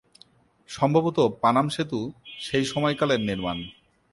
[0.69, 1.99] সম্ভবত পানাম সেতু
[2.39, 3.57] সেই সময়কালের নির্মাণ।